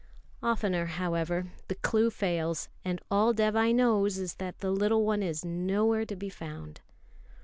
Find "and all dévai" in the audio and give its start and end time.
2.83-3.71